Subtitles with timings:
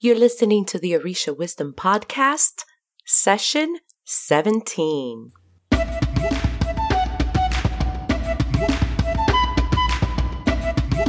[0.00, 2.62] You're listening to the Orisha Wisdom Podcast,
[3.04, 5.32] session 17.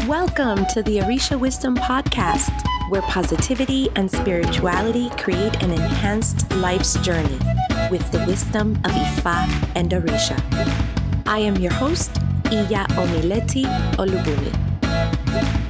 [0.07, 2.49] Welcome to the Orisha Wisdom Podcast,
[2.89, 7.37] where positivity and spirituality create an enhanced life's journey
[7.91, 10.41] with the wisdom of Ifa and Orisha.
[11.27, 12.17] I am your host,
[12.51, 13.65] Iya Omileti
[13.97, 15.68] Olubumi.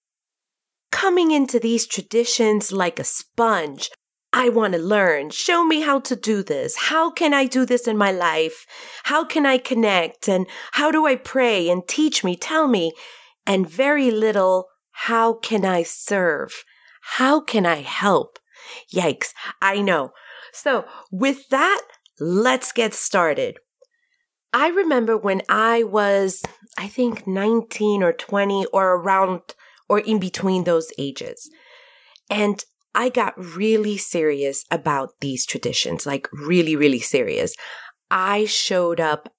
[0.92, 3.90] coming into these traditions like a sponge,
[4.33, 5.30] I want to learn.
[5.30, 6.75] Show me how to do this.
[6.78, 8.66] How can I do this in my life?
[9.03, 10.28] How can I connect?
[10.28, 11.69] And how do I pray?
[11.69, 12.91] And teach me, tell me.
[13.46, 16.63] And very little, how can I serve?
[17.02, 18.40] How can I help?
[18.94, 19.29] Yikes.
[19.62, 20.12] I know.
[20.52, 21.81] So with that,
[22.19, 23.57] let's get started.
[24.53, 26.44] I remember when I was,
[26.78, 29.41] I think 19 or 20 or around
[29.88, 31.50] or in between those ages.
[32.29, 32.63] And
[32.97, 37.53] I got really serious about these traditions, like really, really serious.
[38.09, 39.31] I showed up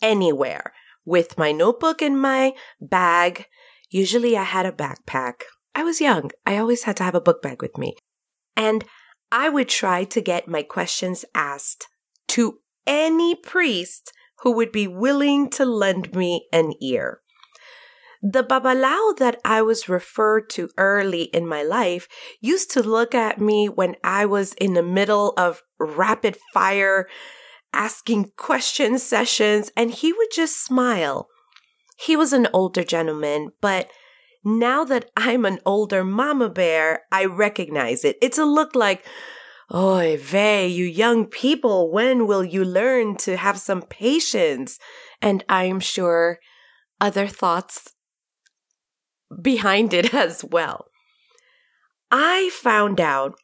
[0.00, 0.72] anywhere
[1.04, 3.44] with my notebook in my bag.
[3.90, 5.42] Usually I had a backpack.
[5.74, 6.30] I was young.
[6.46, 7.96] I always had to have a book bag with me.
[8.56, 8.82] And
[9.30, 11.88] I would try to get my questions asked
[12.28, 17.20] to any priest who would be willing to lend me an ear.
[18.22, 22.06] The babalao that I was referred to early in my life
[22.40, 27.08] used to look at me when I was in the middle of rapid fire
[27.72, 31.28] asking question sessions and he would just smile.
[31.98, 33.90] He was an older gentleman, but
[34.44, 38.18] now that I'm an older mama bear, I recognize it.
[38.22, 39.04] It's a look like,
[39.74, 44.78] Oy vey, you young people, when will you learn to have some patience?
[45.20, 46.38] And I'm sure
[47.00, 47.94] other thoughts
[49.40, 50.86] behind it as well.
[52.10, 53.34] I found out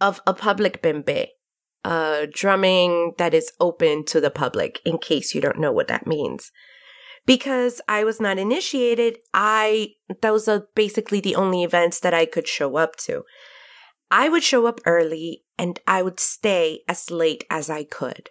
[0.00, 1.28] of a public bembe,
[1.84, 6.06] uh, drumming that is open to the public, in case you don't know what that
[6.06, 6.52] means.
[7.26, 12.46] Because I was not initiated, I, those are basically the only events that I could
[12.46, 13.22] show up to.
[14.10, 18.28] I would show up early and I would stay as late as I could.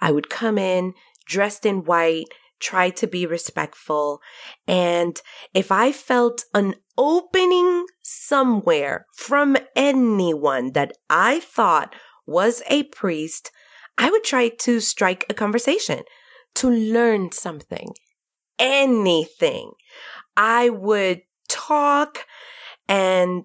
[0.00, 0.94] I would come in
[1.26, 2.26] dressed in white,
[2.64, 4.20] try to be respectful.
[4.66, 5.20] And
[5.52, 11.94] if I felt an opening somewhere from anyone that I thought
[12.26, 13.50] was a priest,
[13.98, 16.02] I would try to strike a conversation
[16.56, 17.92] to learn something,
[18.58, 19.72] anything.
[20.36, 22.26] I would talk
[22.88, 23.44] and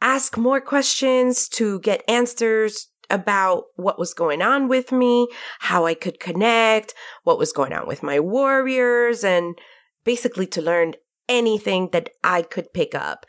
[0.00, 5.28] ask more questions to get answers about what was going on with me,
[5.60, 9.58] how I could connect, what was going on with my warriors, and
[10.04, 10.94] basically to learn
[11.28, 13.26] anything that I could pick up.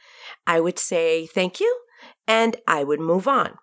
[0.48, 1.80] I would say thank you
[2.28, 3.56] and I would move on.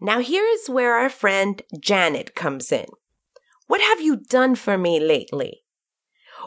[0.00, 2.86] Now, here is where our friend Janet comes in.
[3.66, 5.62] What have you done for me lately?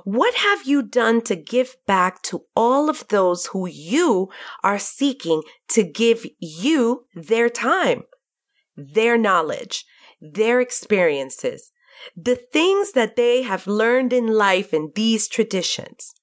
[0.03, 4.29] What have you done to give back to all of those who you
[4.63, 8.03] are seeking to give you their time?
[8.75, 9.85] Their knowledge,
[10.21, 11.71] their experiences,
[12.15, 16.13] the things that they have learned in life in these traditions?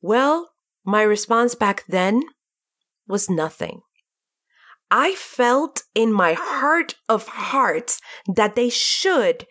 [0.00, 0.50] Well,
[0.84, 2.22] my response back then
[3.06, 3.82] was nothing.
[4.90, 9.46] I felt in my heart of hearts that they should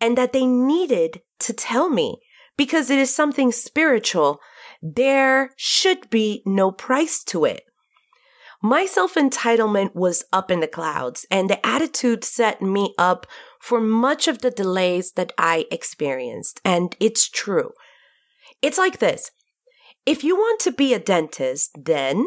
[0.00, 2.18] and that they needed to tell me
[2.56, 4.40] because it is something spiritual.
[4.82, 7.62] There should be no price to it.
[8.64, 13.26] My self entitlement was up in the clouds, and the attitude set me up
[13.60, 16.60] for much of the delays that I experienced.
[16.64, 17.72] And it's true.
[18.62, 19.32] It's like this
[20.06, 22.24] if you want to be a dentist, then,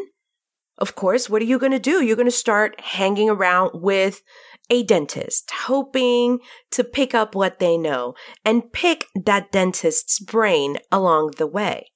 [0.78, 2.02] of course, what are you going to do?
[2.02, 4.22] You're going to start hanging around with
[4.68, 6.40] a dentist, hoping
[6.72, 11.92] to pick up what they know and pick that dentist's brain along the way.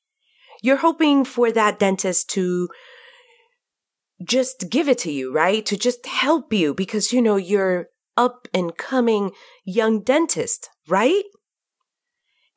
[0.62, 2.68] You're hoping for that dentist to
[4.22, 5.64] just give it to you, right?
[5.66, 9.32] To just help you because, you know, you're up and coming
[9.64, 11.24] young dentist, right?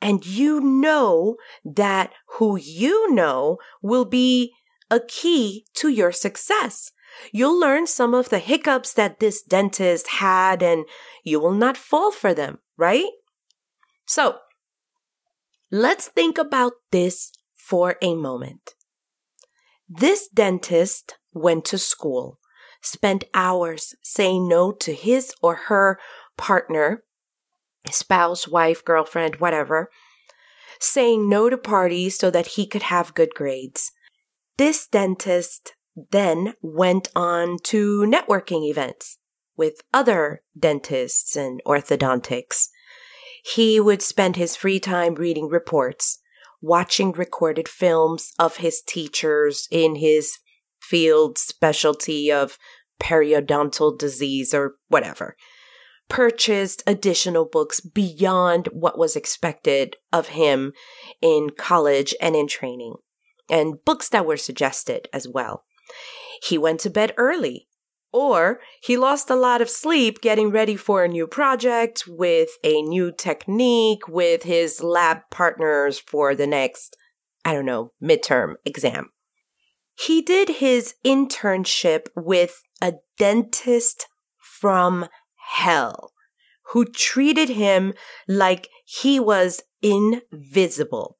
[0.01, 4.51] And you know that who you know will be
[4.91, 6.91] a key to your success.
[7.31, 10.85] You'll learn some of the hiccups that this dentist had and
[11.23, 13.05] you will not fall for them, right?
[14.05, 14.39] So
[15.71, 18.73] let's think about this for a moment.
[19.87, 22.39] This dentist went to school,
[22.81, 25.99] spent hours saying no to his or her
[26.37, 27.03] partner,
[27.89, 29.89] spouse, wife, girlfriend, whatever,
[30.79, 33.91] saying no to parties so that he could have good grades.
[34.57, 35.73] This dentist
[36.11, 39.17] then went on to networking events
[39.55, 42.69] with other dentists and orthodontics.
[43.43, 46.19] He would spend his free time reading reports,
[46.61, 50.39] watching recorded films of his teachers in his
[50.83, 52.57] field specialty of
[52.99, 55.35] periodontal disease or whatever,
[56.09, 60.73] purchased additional books beyond what was expected of him
[61.21, 62.95] in college and in training,
[63.49, 65.63] and books that were suggested as well.
[66.47, 67.67] He went to bed early,
[68.11, 72.81] or he lost a lot of sleep getting ready for a new project with a
[72.83, 76.95] new technique with his lab partners for the next,
[77.43, 79.09] I don't know, midterm exam.
[79.95, 84.07] He did his internship with a dentist
[84.39, 86.13] from hell
[86.71, 87.93] who treated him
[88.27, 91.17] like he was invisible.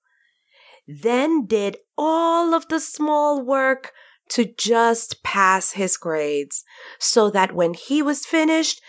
[0.88, 3.94] Then did all of the small work
[4.30, 6.64] to just pass his grades
[6.98, 8.82] so that when he was finished,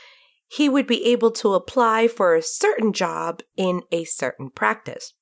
[0.49, 5.13] he would be able to apply for a certain job in a certain practice.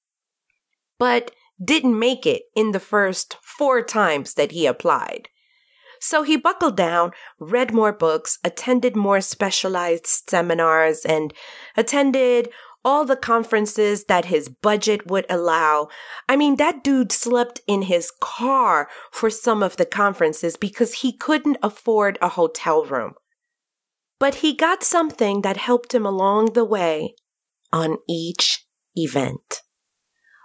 [0.99, 1.33] But
[1.63, 5.29] didn't make it in the first four times that he applied.
[6.01, 11.33] So he buckled down, read more books, attended more specialized seminars, and
[11.77, 12.49] attended
[12.85, 15.89] all the conferences that his budget would allow.
[16.29, 21.17] I mean, that dude slept in his car for some of the conferences because he
[21.17, 23.15] couldn't afford a hotel room.
[24.19, 27.15] But he got something that helped him along the way
[27.73, 28.67] on each
[28.97, 29.63] event.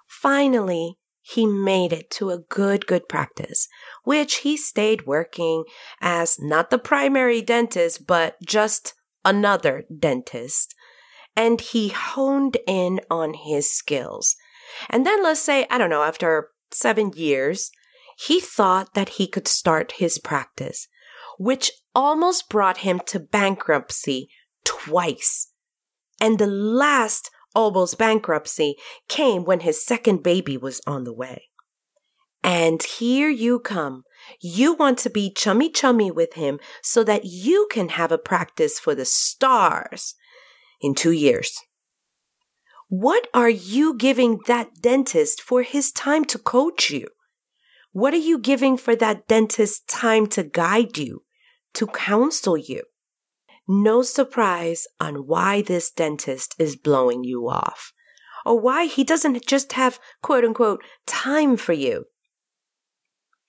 [0.07, 0.96] Finally,
[1.33, 3.67] he made it to a good, good practice,
[4.03, 5.65] which he stayed working
[5.99, 8.93] as not the primary dentist, but just
[9.25, 10.73] another dentist.
[11.35, 14.35] And he honed in on his skills.
[14.89, 17.71] And then let's say, I don't know, after seven years,
[18.17, 20.87] he thought that he could start his practice,
[21.37, 24.29] which almost brought him to bankruptcy
[24.63, 25.51] twice.
[26.21, 28.75] And the last almost bankruptcy
[29.09, 31.49] came when his second baby was on the way.
[32.43, 34.03] And here you come.
[34.39, 38.79] You want to be chummy chummy with him so that you can have a practice
[38.79, 40.13] for the stars
[40.79, 41.57] in two years.
[42.89, 47.07] What are you giving that dentist for his time to coach you?
[47.91, 51.23] What are you giving for that dentist's time to guide you,
[51.73, 52.83] to counsel you?
[53.67, 57.93] No surprise on why this dentist is blowing you off
[58.47, 62.05] or why he doesn't just have quote unquote time for you.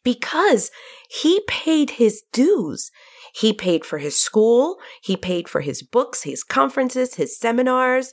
[0.03, 0.71] Because
[1.09, 2.91] he paid his dues.
[3.35, 4.79] He paid for his school.
[5.03, 8.13] He paid for his books, his conferences, his seminars,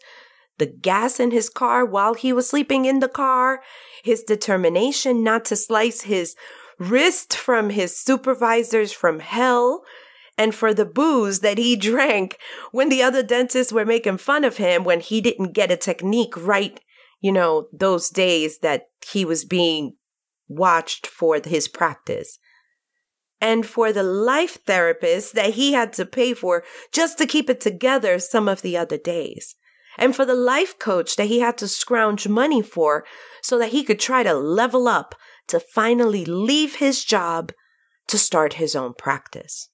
[0.57, 3.61] the gas in his car while he was sleeping in the car,
[4.03, 6.35] his determination not to slice his
[6.77, 9.83] wrist from his supervisors from hell
[10.37, 12.37] and for the booze that he drank
[12.71, 16.35] when the other dentists were making fun of him when he didn't get a technique
[16.35, 16.79] right,
[17.21, 19.93] you know, those days that he was being
[20.47, 22.37] watched for his practice.
[23.41, 27.61] And for the life therapist that he had to pay for just to keep it
[27.61, 29.55] together some of the other days.
[29.97, 33.05] And for the life coach that he had to scrounge money for
[33.41, 35.15] so that he could try to level up
[35.47, 37.53] to finally leave his job
[38.07, 39.69] to start his own practice.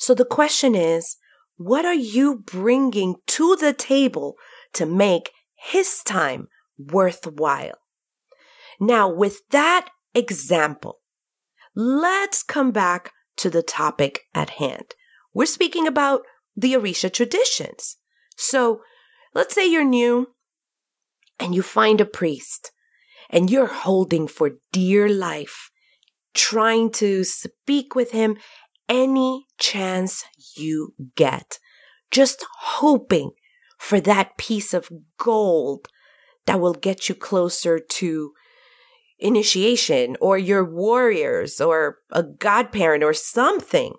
[0.00, 1.18] So the question is,
[1.58, 4.36] what are you bringing to the table
[4.72, 7.78] to make his time worthwhile?
[8.80, 11.00] Now, with that example,
[11.76, 14.94] let's come back to the topic at hand.
[15.34, 16.22] We're speaking about
[16.56, 17.98] the Orisha traditions.
[18.38, 18.80] So
[19.34, 20.28] let's say you're new
[21.38, 22.72] and you find a priest
[23.28, 25.70] and you're holding for dear life,
[26.32, 28.38] trying to speak with him
[28.90, 30.24] any chance
[30.56, 31.58] you get,
[32.10, 33.30] just hoping
[33.78, 35.86] for that piece of gold
[36.44, 38.32] that will get you closer to
[39.18, 43.94] initiation or your warriors or a godparent or something.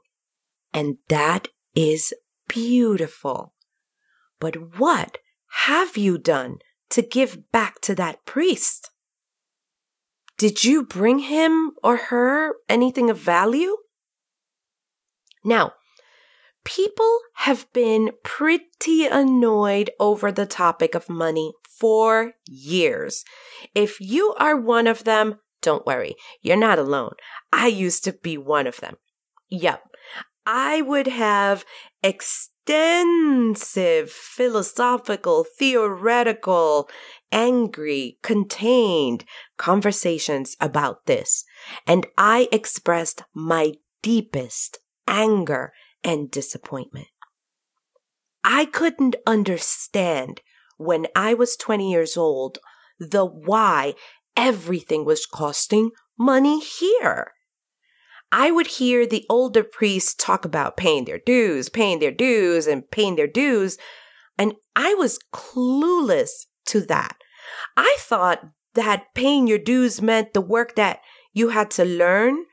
[0.73, 2.13] And that is
[2.47, 3.53] beautiful.
[4.39, 5.19] But what
[5.65, 6.57] have you done
[6.89, 8.89] to give back to that priest?
[10.37, 13.77] Did you bring him or her anything of value?
[15.43, 15.73] Now,
[16.63, 23.23] people have been pretty annoyed over the topic of money for years.
[23.73, 27.13] If you are one of them, don't worry, you're not alone.
[27.51, 28.95] I used to be one of them.
[29.49, 29.83] Yep.
[30.45, 31.65] I would have
[32.03, 36.89] extensive philosophical, theoretical,
[37.31, 39.25] angry, contained
[39.57, 41.45] conversations about this.
[41.85, 44.79] And I expressed my deepest
[45.11, 47.07] anger and disappointment.
[48.43, 50.41] I couldn't understand
[50.77, 52.57] when I was 20 years old
[52.99, 53.93] the why
[54.35, 57.33] everything was costing money here.
[58.31, 62.89] I would hear the older priests talk about paying their dues, paying their dues, and
[62.89, 63.77] paying their dues,
[64.37, 67.17] and I was clueless to that.
[67.75, 68.39] I thought
[68.73, 71.01] that paying your dues meant the work that
[71.33, 72.45] you had to learn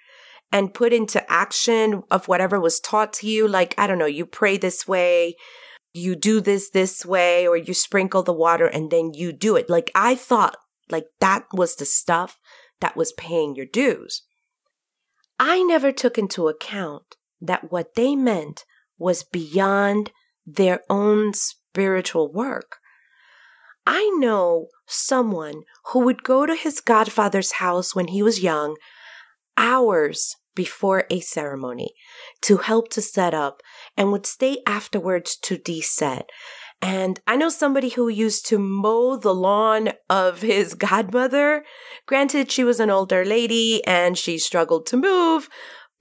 [0.51, 3.47] and put into action of whatever was taught to you.
[3.47, 5.37] Like, I don't know, you pray this way,
[5.93, 9.69] you do this this way, or you sprinkle the water and then you do it.
[9.69, 10.57] Like, I thought
[10.91, 12.39] like that was the stuff
[12.81, 14.23] that was paying your dues.
[15.39, 18.65] I never took into account that what they meant
[18.99, 20.11] was beyond
[20.47, 22.79] their own spiritual work.
[23.87, 28.77] I know someone who would go to his godfather's house when he was young
[29.57, 31.95] hours before a ceremony
[32.43, 33.63] to help to set up
[33.97, 36.29] and would stay afterwards to deset.
[36.83, 41.65] And I know somebody who used to mow the lawn of his godmother.
[42.07, 45.49] Granted, she was an older lady and she struggled to move,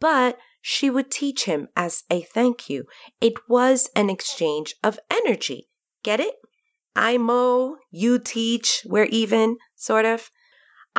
[0.02, 2.86] but she would teach him as a thank you.
[3.22, 5.70] It was an exchange of energy.
[6.04, 6.34] Get it?
[6.96, 10.32] I mow, you teach, we're even, sort of.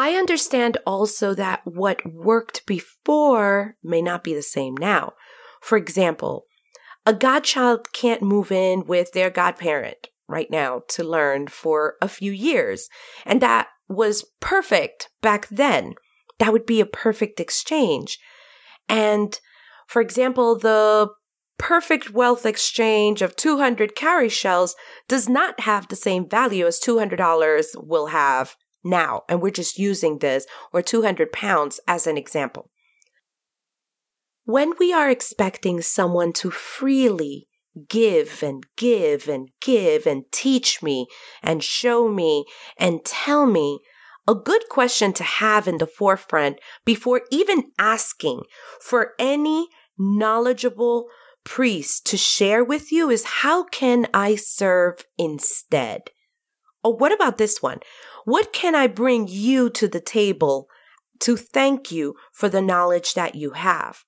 [0.00, 5.14] I understand also that what worked before may not be the same now.
[5.60, 6.44] For example,
[7.04, 12.30] a godchild can't move in with their godparent right now to learn for a few
[12.30, 12.88] years.
[13.26, 15.94] And that was perfect back then.
[16.38, 18.20] That would be a perfect exchange.
[18.88, 19.36] And
[19.88, 21.08] for example, the
[21.58, 24.76] perfect wealth exchange of 200 cowrie shells
[25.08, 29.22] does not have the same value as $200 will have now.
[29.28, 32.70] And we're just using this or 200 pounds as an example.
[34.44, 37.46] When we are expecting someone to freely
[37.88, 41.06] give and give and give and teach me
[41.42, 42.44] and show me
[42.78, 43.80] and tell me,
[44.28, 48.42] a good question to have in the forefront before even asking
[48.78, 49.68] for any
[49.98, 51.06] knowledgeable
[51.44, 56.10] priest to share with you is how can I serve instead?
[56.82, 57.80] Or what about this one?
[58.24, 60.68] What can I bring you to the table
[61.20, 64.04] to thank you for the knowledge that you have?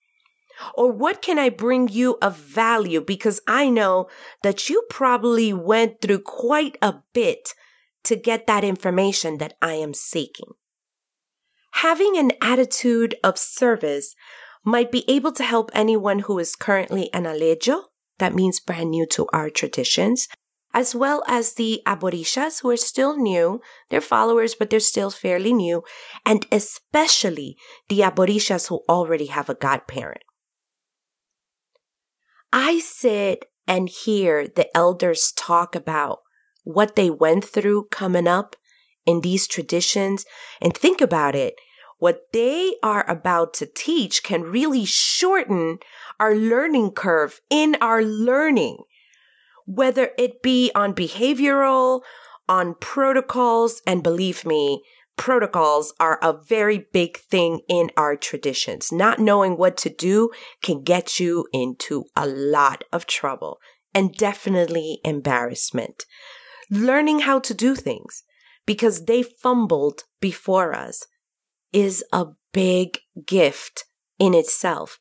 [0.74, 3.00] Or what can I bring you of value?
[3.00, 4.08] Because I know
[4.42, 7.54] that you probably went through quite a bit
[8.04, 10.52] to get that information that I am seeking.
[11.74, 14.14] Having an attitude of service
[14.64, 17.84] might be able to help anyone who is currently an aleyo,
[18.18, 20.28] that means brand new to our traditions,
[20.72, 23.60] as well as the Aborishas who are still new.
[23.88, 25.82] They're followers, but they're still fairly new.
[26.24, 27.56] And especially
[27.88, 30.22] the Aborishas who already have a godparent.
[32.52, 36.18] I sit and hear the elders talk about
[36.64, 38.56] what they went through coming up
[39.06, 40.24] in these traditions
[40.60, 41.54] and think about it.
[41.98, 45.78] What they are about to teach can really shorten
[46.18, 48.78] our learning curve in our learning
[49.70, 52.00] whether it be on behavioral,
[52.48, 54.82] on protocols, and believe me,
[55.16, 58.90] protocols are a very big thing in our traditions.
[58.90, 63.58] Not knowing what to do can get you into a lot of trouble
[63.94, 66.04] and definitely embarrassment.
[66.68, 68.24] Learning how to do things
[68.66, 71.06] because they fumbled before us
[71.72, 73.84] is a big gift
[74.18, 74.98] in itself.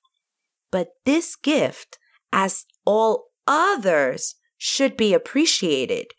[0.72, 1.98] But this gift,
[2.32, 6.12] as all others, should be appreciated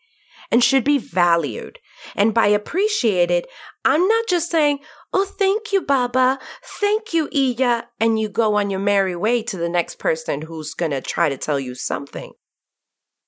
[0.51, 1.79] and should be valued.
[2.17, 3.47] And by appreciated,
[3.85, 4.81] I'm not just saying,
[5.13, 6.39] Oh, thank you, Baba.
[6.63, 7.85] Thank you, Iya.
[7.99, 11.29] And you go on your merry way to the next person who's going to try
[11.29, 12.33] to tell you something.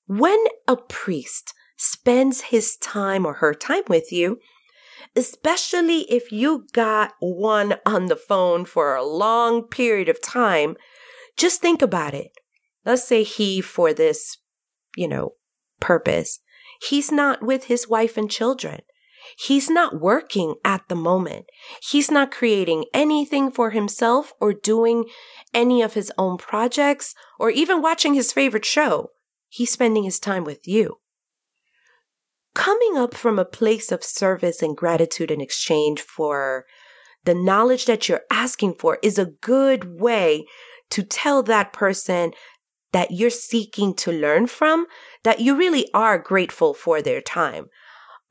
[0.07, 4.39] When a priest spends his time or her time with you,
[5.15, 10.75] especially if you got one on the phone for a long period of time,
[11.37, 12.31] just think about it.
[12.85, 14.37] Let's say he, for this,
[14.95, 15.33] you know,
[15.79, 16.39] purpose,
[16.87, 18.81] he's not with his wife and children.
[19.37, 21.45] He's not working at the moment.
[21.81, 25.05] He's not creating anything for himself or doing
[25.53, 29.09] any of his own projects or even watching his favorite show.
[29.47, 30.97] He's spending his time with you.
[32.53, 36.65] Coming up from a place of service and gratitude in exchange for
[37.23, 40.45] the knowledge that you're asking for is a good way
[40.89, 42.33] to tell that person
[42.93, 44.85] that you're seeking to learn from
[45.23, 47.65] that you really are grateful for their time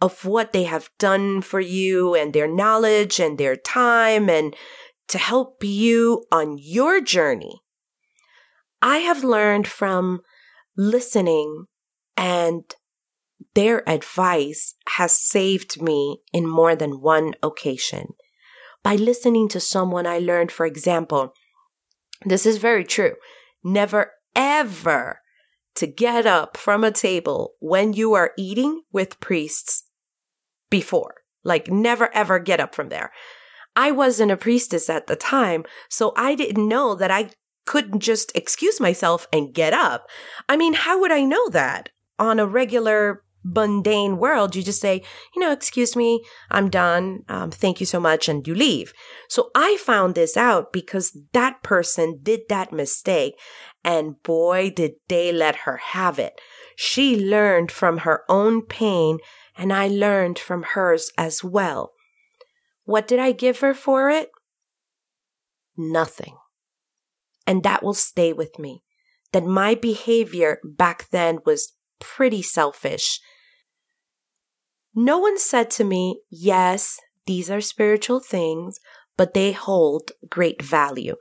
[0.00, 4.57] of what they have done for you and their knowledge and their time and
[5.09, 7.61] to help you on your journey.
[8.81, 10.23] I have learned from
[10.76, 11.66] listening
[12.16, 12.64] and
[13.54, 18.14] their advice has saved me in more than one occasion.
[18.83, 21.35] By listening to someone, I learned, for example,
[22.25, 23.14] this is very true.
[23.62, 25.21] Never ever
[25.75, 29.85] to get up from a table when you are eating with priests
[30.71, 31.15] before.
[31.45, 33.12] Like never ever get up from there.
[33.75, 37.31] I wasn't a priestess at the time, so I didn't know that I
[37.65, 40.09] couldn't just excuse myself and get up.
[40.49, 44.55] I mean, how would I know that on a regular mundane world?
[44.55, 45.02] You just say,
[45.35, 47.20] you know, excuse me, I'm done.
[47.28, 48.28] Um, thank you so much.
[48.28, 48.92] And you leave.
[49.28, 53.35] So I found this out because that person did that mistake.
[53.85, 56.40] And boy, did they let her have it.
[56.76, 59.18] She learned from her own pain
[59.57, 61.92] and I learned from hers as well.
[62.85, 64.31] What did I give her for it?
[65.76, 66.37] Nothing.
[67.46, 68.83] And that will stay with me.
[69.33, 73.20] That my behavior back then was pretty selfish.
[74.94, 78.78] No one said to me, yes, these are spiritual things,
[79.16, 81.16] but they hold great value.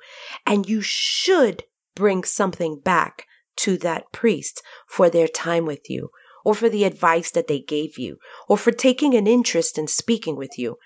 [0.45, 1.63] And you should
[1.95, 3.25] bring something back
[3.57, 6.10] to that priest for their time with you,
[6.43, 10.36] or for the advice that they gave you, or for taking an interest in speaking
[10.36, 10.77] with you.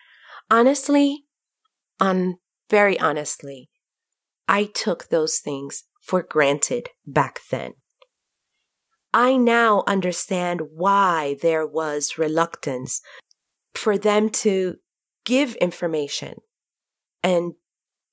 [0.50, 1.26] Honestly,
[2.00, 2.38] on
[2.70, 3.70] very honestly,
[4.48, 7.74] I took those things for granted back then.
[9.16, 13.00] I now understand why there was reluctance
[13.74, 14.76] for them to
[15.24, 16.40] give information.
[17.24, 17.54] And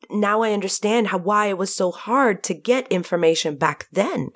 [0.09, 4.31] now I understand how, why it was so hard to get information back then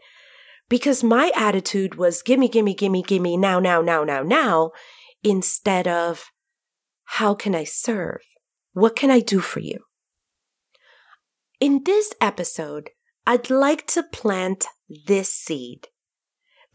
[0.68, 4.72] because my attitude was gimme, gimme, gimme, gimme, now, now, now, now, now,
[5.22, 6.24] instead of
[7.04, 8.22] how can I serve?
[8.72, 9.84] What can I do for you?
[11.60, 12.90] In this episode,
[13.24, 14.66] I'd like to plant
[15.06, 15.86] this seed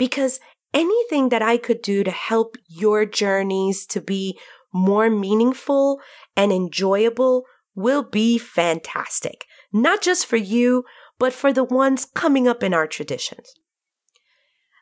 [0.02, 0.40] because
[0.74, 4.36] anything that I could do to help your journeys to be
[4.74, 6.00] more meaningful
[6.36, 7.44] and enjoyable
[7.76, 9.46] will be fantastic.
[9.72, 10.86] Not just for you,
[11.20, 13.54] but for the ones coming up in our traditions.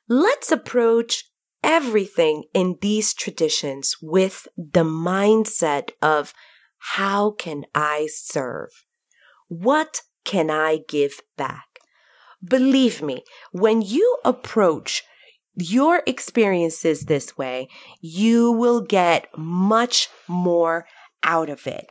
[0.07, 1.25] Let's approach
[1.61, 6.33] everything in these traditions with the mindset of
[6.95, 8.69] how can I serve?
[9.49, 11.65] What can I give back?
[12.41, 15.03] Believe me, when you approach
[15.61, 17.69] your experiences this way,
[18.01, 20.85] you will get much more
[21.23, 21.87] out of it.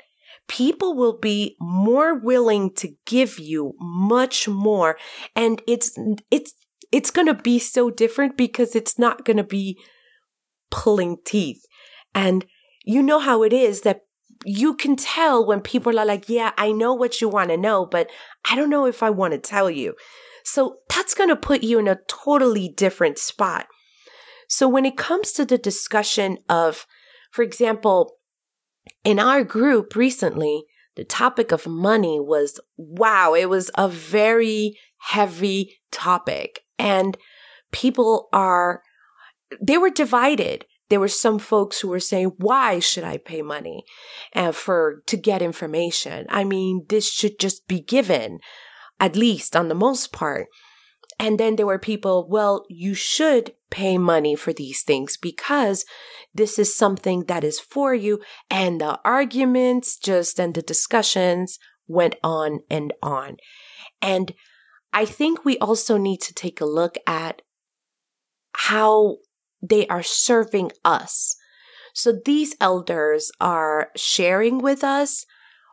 [0.48, 4.96] People will be more willing to give you much more.
[5.36, 5.96] And it's,
[6.30, 6.54] it's
[6.92, 9.78] it's going to be so different because it's not going to be
[10.70, 11.64] pulling teeth.
[12.14, 12.46] And
[12.84, 14.02] you know how it is that
[14.44, 17.84] you can tell when people are like, yeah, I know what you want to know,
[17.84, 18.08] but
[18.48, 19.94] I don't know if I want to tell you.
[20.50, 23.66] So that's going to put you in a totally different spot.
[24.48, 26.86] So when it comes to the discussion of,
[27.30, 28.14] for example,
[29.04, 30.64] in our group recently,
[30.96, 37.18] the topic of money was wow, it was a very heavy topic and
[37.70, 38.82] people are,
[39.60, 43.84] they were divided there were some folks who were saying, why should I pay money
[44.34, 46.26] uh, for, to get information?
[46.30, 48.40] I mean, this should just be given,
[49.00, 50.46] at least on the most part.
[51.18, 55.84] And then there were people, well, you should pay money for these things because
[56.32, 58.20] this is something that is for you.
[58.50, 61.58] And the arguments just and the discussions
[61.88, 63.38] went on and on.
[64.00, 64.32] And
[64.92, 67.42] I think we also need to take a look at
[68.52, 69.16] how
[69.60, 71.34] they are serving us.
[71.94, 75.26] So these elders are sharing with us.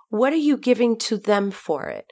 [0.10, 2.06] What are you giving to them for it?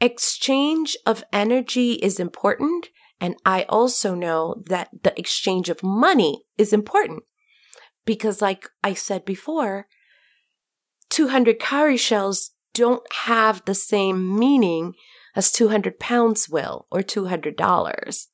[0.00, 2.88] Exchange of energy is important.
[3.20, 7.24] And I also know that the exchange of money is important
[8.04, 9.86] because, like I said before,
[11.10, 14.94] 200 cowrie shells don't have the same meaning
[15.34, 18.26] as 200 pounds will or $200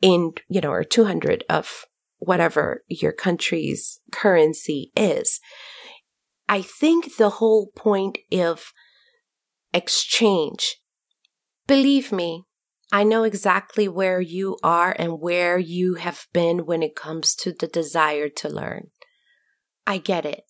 [0.00, 1.84] in, you know, or 200 of
[2.18, 5.38] whatever your country's currency is.
[6.48, 8.72] I think the whole point of
[9.72, 10.76] exchange,
[11.66, 12.44] believe me,
[12.92, 17.52] I know exactly where you are and where you have been when it comes to
[17.52, 18.88] the desire to learn.
[19.86, 20.42] I get it.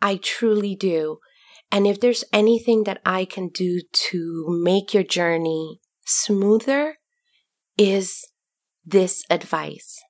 [0.00, 1.18] I truly do.
[1.72, 6.98] And if there's anything that I can do to make your journey smoother,
[7.76, 8.24] is
[8.84, 10.02] this advice.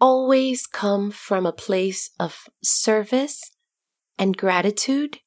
[0.00, 3.40] Always come from a place of service
[4.18, 5.18] and gratitude,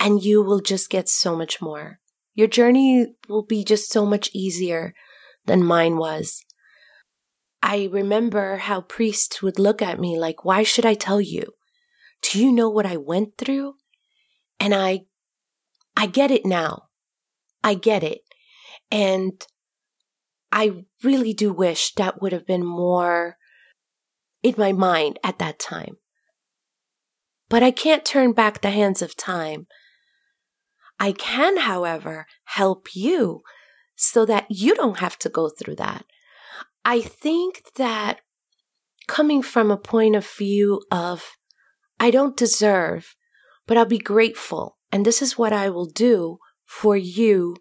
[0.00, 2.00] and you will just get so much more.
[2.34, 4.94] Your journey will be just so much easier
[5.46, 6.44] than mine was.
[7.62, 11.54] I remember how priests would look at me like, why should I tell you?
[12.22, 13.74] Do you know what I went through?
[14.60, 15.06] And I,
[15.96, 16.84] I get it now.
[17.64, 18.20] I get it.
[18.90, 19.44] And
[20.52, 23.36] I really do wish that would have been more
[24.42, 25.96] in my mind at that time.
[27.48, 29.66] But I can't turn back the hands of time.
[31.00, 33.42] I can, however, help you
[33.96, 36.04] so that you don't have to go through that.
[36.84, 38.20] I think that
[39.06, 41.36] coming from a point of view of,
[42.00, 43.14] I don't deserve,
[43.66, 44.78] but I'll be grateful.
[44.90, 47.56] And this is what I will do for you,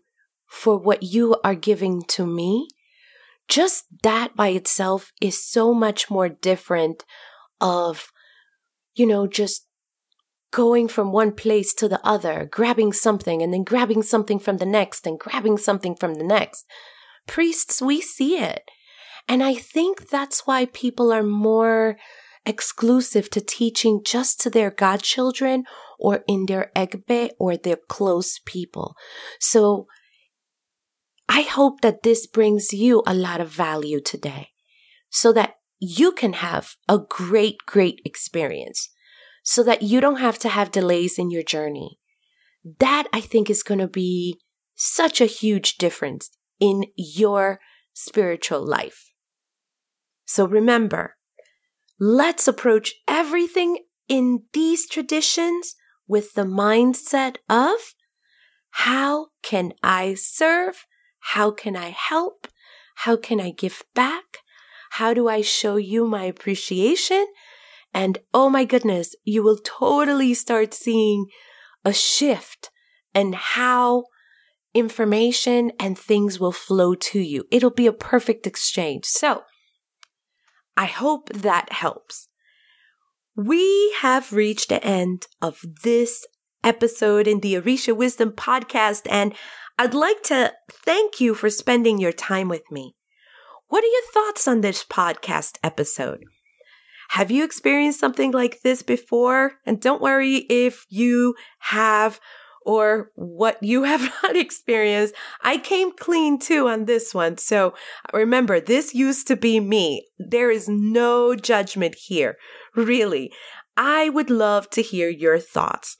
[0.45, 2.67] for what you are giving to me.
[3.47, 7.03] Just that by itself is so much more different
[7.61, 8.11] of,
[8.95, 9.66] you know, just
[10.51, 14.65] going from one place to the other, grabbing something and then grabbing something from the
[14.65, 16.65] next and grabbing something from the next.
[17.27, 18.63] Priests, we see it.
[19.27, 21.97] And I think that's why people are more
[22.45, 25.65] exclusive to teaching just to their godchildren
[25.99, 28.95] or in their egbe or their close people.
[29.39, 29.87] So
[31.27, 34.51] I hope that this brings you a lot of value today
[35.09, 38.89] so that you can have a great, great experience
[39.47, 41.97] so that you don't have to have delays in your journey.
[42.81, 44.41] That I think is going to be
[44.75, 46.29] such a huge difference
[46.59, 47.57] in your
[47.93, 49.13] spiritual life.
[50.25, 51.15] So remember,
[51.97, 55.75] let's approach everything in these traditions
[56.09, 57.77] with the mindset of
[58.71, 60.85] how can I serve?
[61.19, 62.49] How can I help?
[62.95, 64.39] How can I give back?
[64.91, 67.27] How do I show you my appreciation?
[67.93, 71.27] And oh my goodness, you will totally start seeing
[71.83, 72.69] a shift
[73.13, 74.05] and how
[74.73, 77.45] information and things will flow to you.
[77.49, 79.05] It'll be a perfect exchange.
[79.05, 79.43] So
[80.75, 82.27] I hope that helps.
[83.35, 86.25] We have reached the end of this
[86.63, 89.33] episode in the Orisha Wisdom podcast, and
[89.77, 92.95] I'd like to thank you for spending your time with me.
[93.67, 96.23] What are your thoughts on this podcast episode?
[97.09, 99.53] Have you experienced something like this before?
[99.65, 102.19] And don't worry if you have
[102.67, 105.15] or what you have not experienced.
[105.41, 107.37] I came clean too on this one.
[107.37, 107.73] So
[108.13, 110.05] remember, this used to be me.
[110.19, 112.37] There is no judgment here.
[112.75, 113.31] Really.
[113.77, 115.97] I would love to hear your thoughts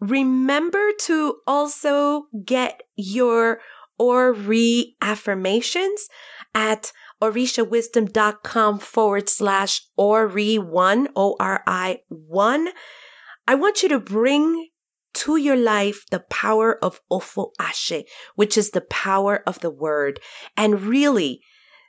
[0.00, 3.60] Remember to also get your
[3.98, 6.08] Ori affirmations
[6.54, 12.68] at orishawisdom.com forward slash ori1, O-R-I 1.
[13.46, 14.68] I want you to bring
[15.14, 18.02] to your life the power of Ofo Ashe,
[18.34, 20.18] which is the power of the word.
[20.56, 21.42] And really,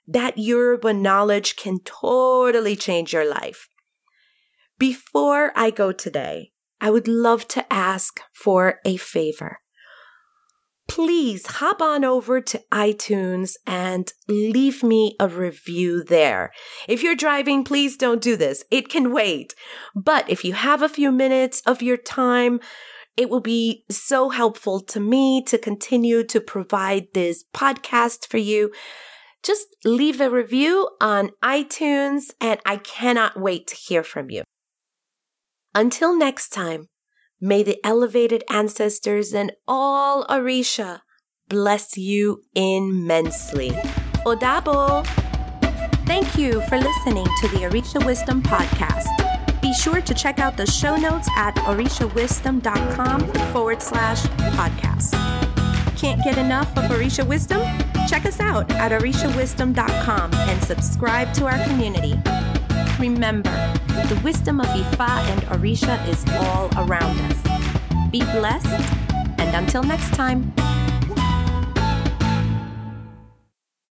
[0.07, 3.67] that Yoruba knowledge can totally change your life.
[4.77, 9.57] Before I go today, I would love to ask for a favor.
[10.87, 16.51] Please hop on over to iTunes and leave me a review there.
[16.87, 18.63] If you're driving, please don't do this.
[18.69, 19.55] It can wait.
[19.95, 22.59] But if you have a few minutes of your time,
[23.15, 28.71] it will be so helpful to me to continue to provide this podcast for you.
[29.43, 34.43] Just leave a review on iTunes, and I cannot wait to hear from you.
[35.75, 36.87] Until next time,
[37.43, 41.01] may the elevated ancestors and all Orisha
[41.49, 43.71] bless you immensely.
[44.25, 45.05] Odabo!
[46.05, 49.07] Thank you for listening to the Orisha Wisdom Podcast.
[49.61, 54.21] Be sure to check out the show notes at orishawisdom.com forward slash
[54.57, 55.11] podcast.
[55.97, 57.61] Can't get enough of Orisha Wisdom?
[58.07, 62.21] Check us out at orishawisdom.com and subscribe to our community.
[62.99, 63.51] Remember,
[64.07, 68.11] the wisdom of Ifa and Orisha is all around us.
[68.11, 68.67] Be blessed,
[69.39, 70.53] and until next time.